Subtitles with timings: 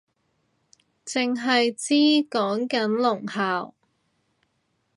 [1.05, 1.93] 剩係知
[2.27, 2.67] 講緊
[2.99, 3.75] 聾校